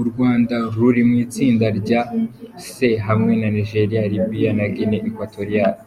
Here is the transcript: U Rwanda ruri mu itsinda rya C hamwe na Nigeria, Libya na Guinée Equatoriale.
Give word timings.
U 0.00 0.02
Rwanda 0.08 0.56
ruri 0.76 1.02
mu 1.08 1.14
itsinda 1.24 1.66
rya 1.80 2.00
C 2.70 2.72
hamwe 3.06 3.32
na 3.40 3.48
Nigeria, 3.56 4.02
Libya 4.12 4.50
na 4.58 4.66
Guinée 4.74 5.04
Equatoriale. 5.10 5.78